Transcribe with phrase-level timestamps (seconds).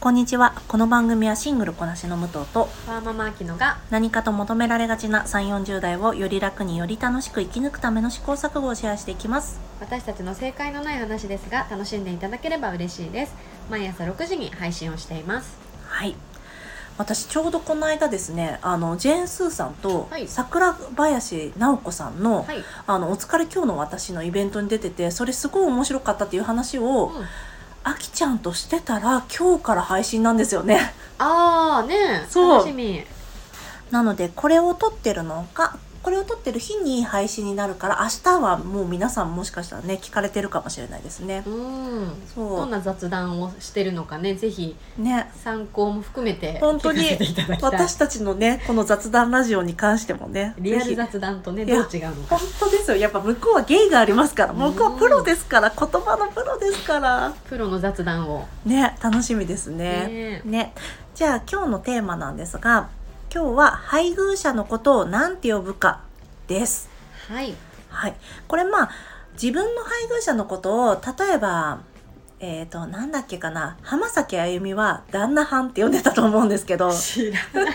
[0.00, 0.54] こんにちは。
[0.66, 9.60] この番組はシングルこなしの武藤とワーママアキノが何かと求められがちな3、40代をより楽により楽しく生き抜くための試行錯誤をシェアしていきます。
[9.78, 13.34] 私たちの正解のない話ですが楽しんでいただければ嬉しいです
[13.68, 16.16] 毎朝6時に配信をしていますはい。
[16.96, 27.26] 私ちょうどこの間ですね、あの、ジェーン・スーさんとはい桜林直子さんの、はい、あの、お疲れ今日の私のイベントに出てて、それすごい面白かったっていう話を、うん
[27.82, 30.92] あきちゃんとしてたら今日から配信なんですよね。
[31.18, 33.02] ああね楽しみ。
[33.90, 41.42] なのでこれを撮ってるのがこれを撮ってる日に配信になるから明日はもう皆さんもしかしたらね聞かれてるかもしれないですね。
[41.46, 41.50] う。
[41.50, 42.12] ん。
[42.34, 44.76] そどんな雑談をしてるのかねぜひ。
[44.98, 45.30] うね。
[45.34, 47.04] 参考も含めて本当に
[47.60, 52.38] 私たちのねこの雑談ラジオに関してもねリアル雑談とねどう違うのか。
[52.38, 52.96] 本当ですよ。
[52.96, 54.58] やっぱ向こうは芸がありますからうん。
[54.58, 57.34] 向こうはプロですから言葉のプロですから。
[57.48, 58.46] プロの雑談を。
[58.64, 60.08] ね楽しみですね。
[60.08, 60.42] ね。
[60.44, 60.74] ね。
[61.14, 62.88] じゃあ今日のテーマなんですが
[63.32, 66.00] 今日は配偶者のことを何て呼ぶか
[66.48, 66.90] です。
[67.28, 67.54] はい。
[67.88, 68.14] はい。
[68.48, 68.90] これまあ、
[69.34, 71.78] 自分の配偶者のことを、例えば、
[72.40, 77.74] えっ、と、なんだっけかな、浜崎あゆみは旦那はんって呼んでたと思うんですけど、知らない。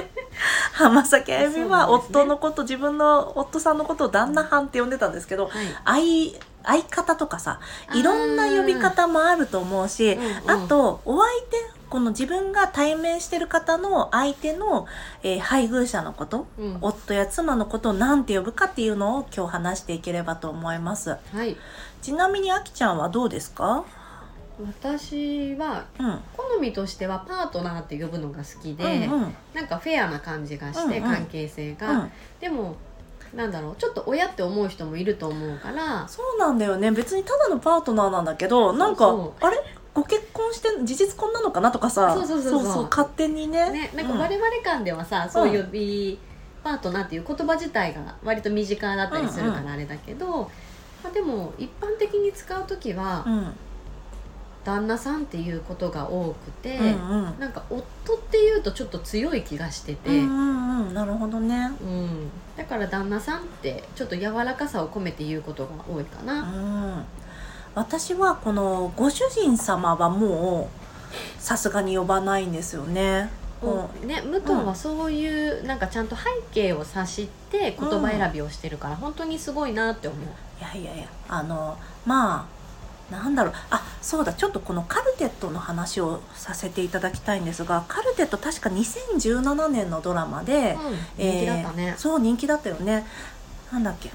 [0.72, 5.62] 浜崎あゆみは夫のこと、自分の夫さんのことを旦那はんって呼んでたんですけど、は
[5.94, 6.32] い。
[6.64, 7.60] 相、相方とかさ、
[7.92, 10.64] いろんな呼び方もあると思うし、うんうん。
[10.64, 14.86] あと、お相手、この自分が対面してる方の相手の、
[15.22, 16.78] えー配偶者のこと、うん。
[16.80, 21.16] 夫や妻のことを何て呼ぶかっていうのを今日話していければと思います。
[21.32, 21.56] はい。
[22.02, 23.84] ちなみにあきちゃんはどうですか？
[24.60, 26.20] 私はうん。
[26.36, 29.34] 好みとしてはパートナーって呼ぶのが好きで、うんうん。
[29.54, 32.76] なんかフェアな感じがして、関係性が、うん、でも
[33.34, 36.08] なんだろうちょっと親って思う人もいると思うから。
[36.08, 36.90] そうなんだよね。
[36.90, 39.56] 別にただのパートナーなんだけどなんかあれ？
[39.98, 42.88] ご結婚して事実婚なのかなとかさそうそうそうそう。
[42.88, 43.70] 勝手にね。
[43.70, 44.18] ねなんかうん。
[44.20, 46.18] 我々間ではさ、そう呼び
[46.62, 50.50] パートナーっていう言葉自体が割と身近だったりするからあれだけど、
[51.02, 53.52] まあ、でも一般的に使う時はうん。
[54.64, 57.40] 旦那さんっていうことが多くて、うんうん。
[57.40, 60.10] なんか夫っていうとちょっと強い気がしてて。
[60.10, 60.32] うんう
[60.82, 60.94] んうん。
[60.94, 61.70] なるほどね。
[61.80, 67.04] うん、だから旦那さんってちょっと柔らかさを込めて言うことが多いかうな、ん
[67.78, 70.68] 私はこのご主人様はも
[71.08, 73.30] うさすがに呼ばないんですよね。
[73.60, 76.22] こうね武藤はそういうなんかちゃんと背
[76.52, 80.26] 景を察して言葉選びをしてるから、本当にすごいなって思う。
[80.60, 82.48] いやいやいやあのま
[83.10, 83.54] あなんだろう。
[83.70, 90.76] あそうだちょっとこのカルテットの話をさせていただきたいんですがカルテット確か2017年のドラマで、
[91.16, 91.86] うん、人気だったね。
[91.86, 93.06] えー、そう人気だったよね。
[93.72, 94.10] なんだっけ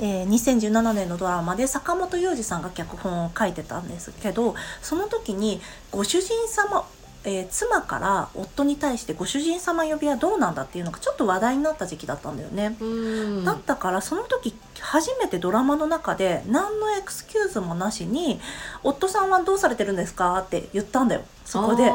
[0.00, 5.60] えー2017年のドラマで坂本雄二さんが脚本を書いてたんですけどその時に
[5.90, 6.86] ご主人様、
[7.24, 12.76] えー妻から夫に対してご主人様呼びはどうなんだっていうのがちょっと話題になった時期だったんだよね。
[12.80, 18.40] うんだったからその時初めてドラマの中で何のエクスキューズもなしに
[18.84, 21.90] 「夫さんはどうされてるんですか?」って言ったんだよそこで。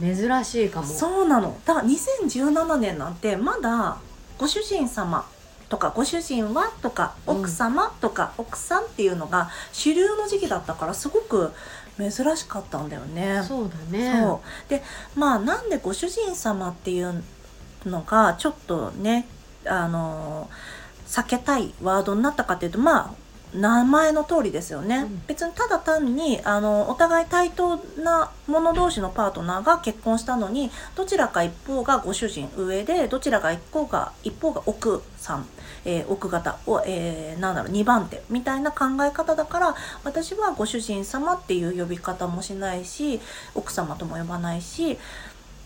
[0.00, 3.96] 珍しいかもそうなのだから2017年なんてまだ
[4.38, 5.26] ご主人様
[5.68, 7.36] とかご主人はとかうん。
[7.40, 11.52] 奥様とか奥さんっていうのが主流の時期だったからすごく
[11.98, 13.42] 珍しかったんだよね。
[13.46, 14.20] そうだね。
[14.22, 14.70] そう。
[14.70, 14.82] で
[15.14, 17.22] まあなんでご主人様っていう
[17.84, 19.26] のがちょっとね
[19.66, 20.48] あの
[21.06, 25.22] 避けたいワードになったかっていうとまあ名前の通りですよね、うん。
[25.26, 35.46] 別にただ単にあのお互い対等な者同士のパートナーが結婚したのにどちらか一方がご主人上でどちらか一方が一方が奥さん、
[35.84, 43.20] えー奥方を、えーなんだろう2番手みたいな考え方だから私はご主人様っていう呼び方もしないし
[43.54, 44.98] 奥様とも呼ばないし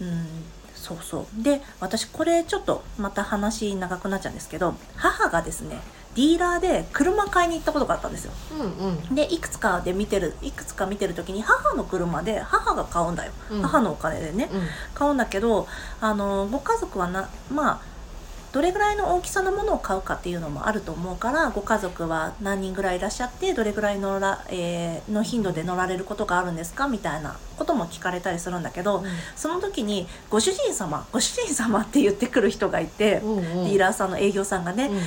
[0.01, 0.27] うん
[0.75, 1.43] そうそう。
[1.43, 5.79] で私これちょっとまた話長くなっちゃうんですけど母がですね
[6.15, 8.33] ディーラーで車買いに行ったことがあったんですよ。
[8.59, 9.15] うんうん。
[9.15, 13.63] でいくつかで見てるいくつか見てる時に母の車で母が買うんだよ、うん。
[13.63, 14.51] 母のお金でね。
[14.53, 14.67] うん。
[14.95, 15.67] 買うんだけど
[16.01, 17.93] あのご家族はなまあ
[18.53, 29.05] どれぐらいの大きさのものを買うかっていうのもあると思うからご家族は何人ぐらいいらっしゃってどれぐらい乗ら、えーの頻度で乗られることがあるんですかみたいなことも聞かれたりするんだけど、
[29.37, 33.43] その時に「ご主人様ご主人様」って言ってくる人がいて、うんうん。
[33.43, 35.01] ディーラーさんの営業さんがね、うん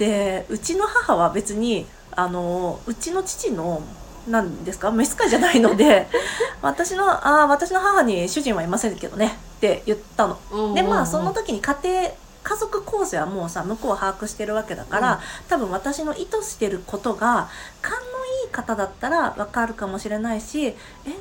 [0.00, 3.82] でうちの母は別にあのうちの父の
[4.26, 6.08] なんですか召使いじゃないので
[6.62, 10.38] 私のあー私の母に主人はいませんけどねって言ったの。
[10.50, 12.10] うんでまあその時に家庭
[12.42, 15.18] 家族構成はもうさ向こうは把握してるわけだから、うん。
[15.50, 17.50] 多分私の意図してることが
[17.82, 17.98] 勘の
[18.44, 20.76] いい方だったらわかるかもしれないしえ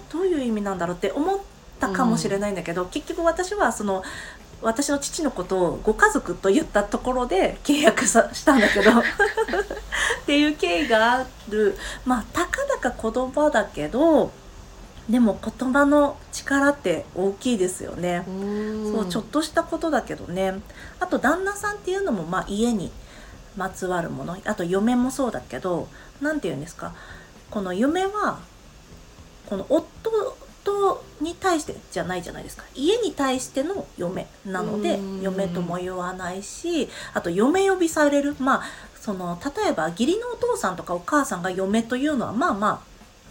[0.09, 1.37] どういう意味なんだろうって思っ
[1.81, 4.03] たかもしれないんだけど、結局私はその
[4.61, 8.91] 私の父のことをご家族と言ったところで契約さしたんだけど。
[8.99, 11.77] っていう経緯がある。
[12.05, 14.31] まあたかだか言葉だけど
[15.09, 18.23] でも言葉の力って大きいですよね。
[18.91, 20.61] そうちょっとしたことだけどね。
[20.99, 22.91] あと旦那さんっていうのもまあ家に
[23.57, 24.37] まつわるもの。
[24.45, 25.87] あと嫁もそうだけど
[26.21, 26.93] 何て言うんですか。
[27.49, 28.39] この嫁は
[29.47, 32.63] この夫とに対してじゃないじゃないですか。
[32.75, 38.35] 家に対しての嫁なので嫁とも言わないしあと嫁呼びされる。
[38.39, 38.63] まあ
[38.99, 42.89] その例えば義理のお父さんとかお母さんが嫁というのはまあまあ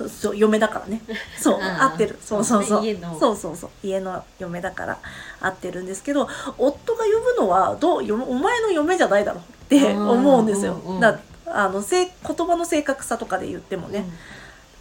[0.08, 1.02] そう嫁だからね。
[1.38, 2.18] そう合ってる。
[2.20, 3.70] そうそうそう、ね、そうそうそう。
[3.82, 4.98] 家の嫁だから
[5.40, 10.80] 合ってるんですけど夫が呼ぶのはどうお前の嫁じゃないだろって思うんですよ。
[11.00, 14.04] だあの言葉の正確さとかで言ってもね。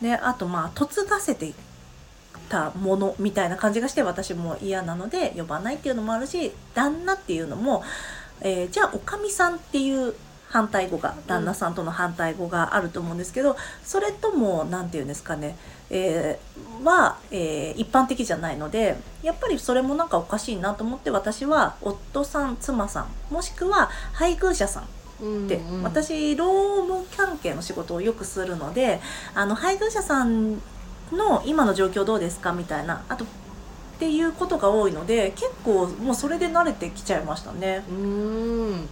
[0.02, 1.54] うん、であとまあ嫁がせて
[2.50, 7.84] たものみたいな感じがして私も嫌なので呼ばないっていうのもあるし旦那っていうのも、
[8.42, 10.14] えー、じゃあおかみさんっていう
[10.50, 15.58] 反対語が旦那さんとの反対語があると思うんですけどそれとも何て言うんですかね、
[15.90, 24.88] えー、は、えー、一般的じゃないのでやっぱりそれもなんかおかしいなと思って私は夫さん妻さんもしくは配偶者さんっ
[25.50, 29.02] て、うんうん、私労務関係の仕事をよくするので
[29.34, 30.62] あの配偶者さん
[31.12, 32.54] の今の状況どうですか？
[32.54, 33.04] みたいな。
[33.10, 33.28] あとっ
[34.00, 37.84] ていうことが多いので結構もうそれで慣れてきちゃいましたね。
[37.90, 37.98] うん。
[37.98, 38.88] うん。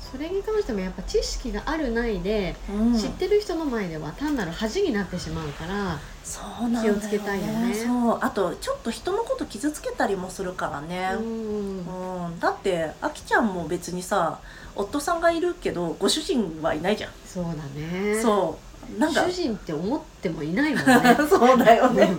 [0.00, 7.74] それに関してもやっぱ知識があるないで、うん、知ってる人の前では単なる恥になってしまうからそうなん、ね、気をつけたいよね。
[7.74, 8.18] そう。
[8.20, 14.38] あとちょっと人のこと傷つけたりもするからね、うん、うん、だってあきちゃんも別にさ
[14.74, 17.12] 夫さんがいるけどご主人はいないじゃん。
[17.24, 18.20] そうだね。
[18.22, 18.58] そ
[18.98, 19.24] なんか。
[19.24, 21.16] 主人って思ってもいないもんね。
[21.28, 22.10] そうだよね。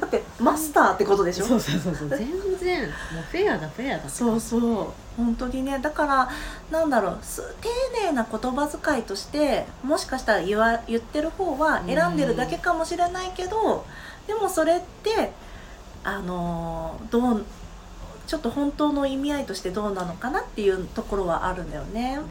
[0.00, 1.46] だってマスターってことでしょ？
[1.46, 2.08] そうそうそうそう。
[2.08, 2.18] 全
[2.60, 2.82] 然。
[2.82, 2.92] もう
[3.30, 4.86] フェアだフェアだそうそう。
[5.16, 5.78] 本当にね。
[5.78, 6.28] だから
[6.70, 7.18] なんだろう。
[7.60, 13.84] 丁寧な言葉遣いとしてもしかしたら言わ言ってる方は選んでるだけかもしれないけど、
[14.26, 15.32] でもそれって
[16.04, 17.44] あのどう
[18.26, 22.16] ちょっと本当の意味合いとしてどうなのかなっていうところはあるんだよね。
[22.16, 22.26] なる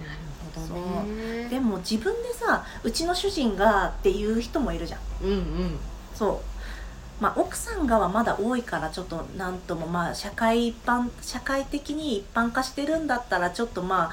[0.60, 1.48] どね。
[1.50, 5.00] でも自分でさうちの主人がっていう人もいるじゃん。
[5.24, 5.78] うんうん。
[6.14, 6.56] そう。
[7.22, 14.12] まあ奥さんがはまだ多いからちょっとなんともまあ社会一般社会的に一般化してるんだったらちょっとま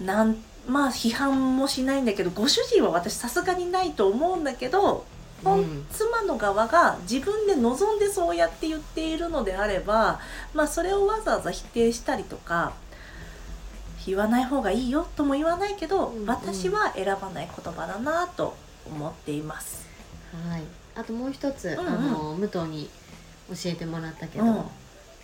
[0.00, 0.36] あなん
[0.68, 5.04] まあ批判もしないんだけどご主人は私さすがにないと思うんだけど、
[5.44, 10.20] うん、妻の側が自分で望んでそうやって言っているのであれば
[10.54, 12.72] まあそれをわざわざ否定したりとか
[14.06, 18.56] 言わない方がいいよとも言わないけど、うんうん、私は選ばない言葉だなと
[18.86, 19.86] 思っています。
[20.48, 20.62] はい。
[20.94, 22.88] あともう一つ、うんうん、あの武藤に
[23.48, 24.50] 教えてもらったけど、うん、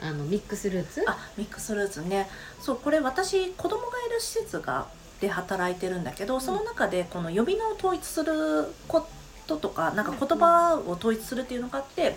[0.01, 1.03] あのミックスルーツ？
[1.07, 2.29] あ、ミックスルーツね。
[2.61, 4.87] そうこれ私子供がいる施設が
[5.21, 9.07] で働いてるんだけど、その中でこの呼び名を統一するこ
[9.47, 12.17] ととか、なんか言葉を統一するっていうのがあって、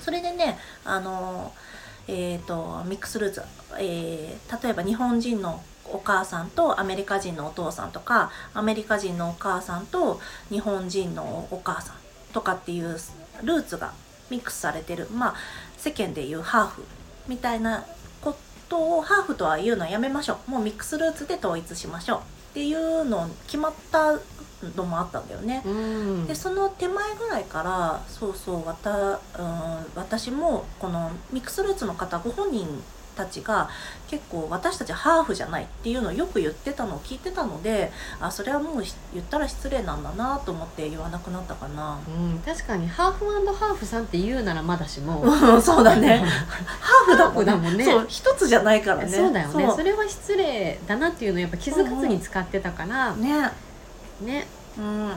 [0.00, 1.52] それでね、あの。
[2.10, 3.42] えーと、ミックスルーツ、
[3.78, 5.62] えー、例えば日本人の
[5.92, 10.20] お母さんとアメリカ人のお父さんとかアメリカ人のお母さんと
[10.50, 11.96] 日本人のお母さん
[12.32, 12.98] とかっていう
[13.42, 13.92] ルーツが
[14.30, 15.08] ミックスされてる。
[15.10, 15.34] まあ
[15.76, 16.84] 世間でいうハーフ
[17.26, 17.84] みたいな
[18.20, 18.36] こ
[18.68, 20.50] とをハーフとは言うのはやめましょう。
[20.50, 22.18] もうミックスルーツで統一しましょう。
[22.18, 22.20] っ
[22.54, 24.18] ていうの決まった
[24.76, 25.62] のもあったんだよね。
[26.26, 29.18] でその手前ぐらいからそうそうわた、うん、
[29.94, 32.66] 私もこのミックスルーツの方ご本人
[33.18, 33.68] たちが
[34.08, 45.24] 結構私たちハーフじゃないっていうのをよく言ってたのを聞いてたのであそれはもう言ったら失礼なんだなと思って言わなくなったかな、うん、確かにハーフハーフさんって言うならまだしも。
[45.60, 46.24] そうだね。
[46.80, 47.44] ハーフだもんね。
[47.44, 47.84] だもんね。
[47.84, 49.08] そう一つじゃないからね。
[49.08, 49.72] そうだよね。
[49.74, 53.50] それは失礼だなっていうのをやっぱ気づかずに使ってたから、うん、ね。
[54.20, 54.46] ね。
[54.78, 55.10] うん。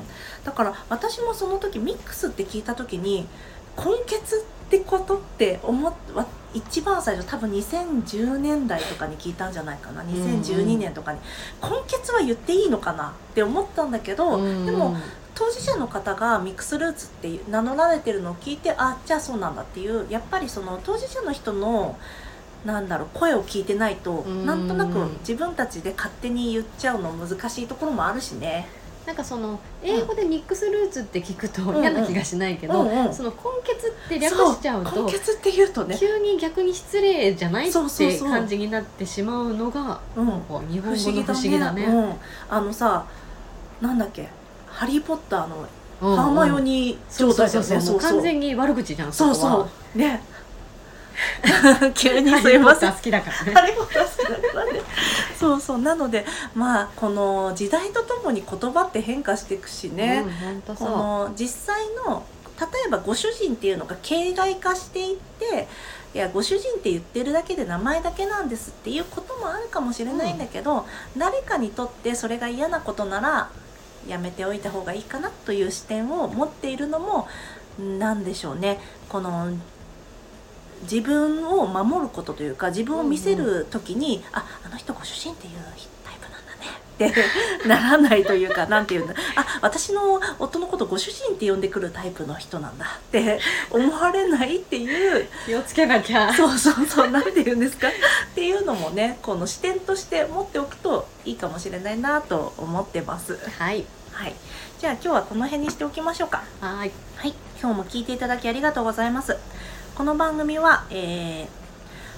[0.44, 3.28] だから私もその時ミックスって聞いた時に
[3.78, 5.94] 根血ってことって思っ
[6.54, 10.04] 一番最初多分2010年代とかに聞いたんじゃないかな。
[10.04, 11.20] 2012年とかに、
[11.62, 14.44] うんうん、根血は言っていいのかなって思ったんだけど、うん。
[14.44, 14.98] うん、でも
[15.34, 21.98] 当事者の方がミックスルーツって名乗られてるのを聞いてあじゃあそうなんだっていうやっぱりその当事者の人の
[22.66, 28.68] なんだろう声を聞いてないとなんとなく自分たちで勝手に言っちゃうの難しいところもあるしね。
[29.06, 35.98] なんかその英語でミックスルーツって聞くと嫌な気がしないけど、うんうん、その根血って略しちゃうと根血って言うとね。
[35.98, 41.88] 急に逆に失礼じゃないって感じになってしまうのが、うん、日本語の不思議だね、ね。
[41.88, 42.14] うん、
[42.50, 43.06] あのさ
[43.82, 44.30] なんだっけ
[44.68, 45.66] 「ハリー・ポッター」の
[46.02, 48.00] うんハーマイオニー状態だよね。
[48.00, 49.98] 完全に悪口じゃんそうそう。
[49.98, 50.22] ね。
[51.94, 52.94] 急にすいません。
[52.94, 53.54] 好きだからね。
[53.54, 54.82] ハリーポッター好きだからね
[55.42, 55.78] そうそう。
[55.80, 60.24] なのでまあこの時代とともに言葉って変化していくしね、
[60.68, 62.24] うん、この実際の
[62.60, 65.68] 例えばご主人っていうのが形骸化していって
[66.14, 70.86] いやご主人って言ってるだけで名前だけなんですっていうこともあるかもしれないんだけど、
[71.18, 73.50] 誰かにとってそれが嫌なことなら
[74.08, 77.28] やめておいた方がいいかなという視点を持っているのも
[77.80, 78.80] 何でしょうね。
[79.08, 79.52] この
[80.84, 85.54] 自分を守ることというか自分を見せる時に、ああの人ご主人っていう
[86.04, 86.68] タイプなんだね。
[86.96, 89.16] ってならないというかなんていうんだ。
[89.36, 92.86] あ私の夫のことご主人って呼んでくるタイプの人なんだ。
[92.86, 95.28] って思われないっていう。
[95.46, 96.34] 気をつけなきゃ。
[96.34, 97.10] そうそうそう。
[97.10, 97.88] なんて言うんですか。
[97.88, 97.92] っ
[98.36, 103.38] ていうのもねこの視点として持っておくといいかもしれないなと思ってます。
[103.58, 103.86] はい。
[104.14, 104.36] はい、
[104.78, 106.44] じゃあ今日はこの辺にしておきましょうか。
[106.60, 106.92] はい。
[107.16, 109.38] はい、今日も聞いていただきありがとうございます。
[109.96, 111.62] この番組は、えー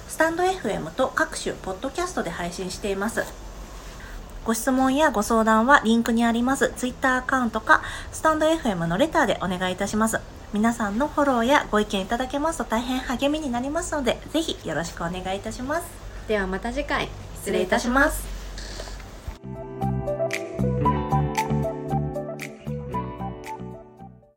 [0.06, 3.24] スタンド FM と各種ポッドキャストで配信しています。
[4.44, 10.20] ご質問やご相談はリンクにあります Twitter アカウントかスタンド FM のレターでお願いいたします。
[10.52, 15.86] 皆さんのフォローやご意見いただけますと大変励みになりますので、ぜひよろしくお願いいたします。
[16.28, 18.33] ではまた次回失礼いたします。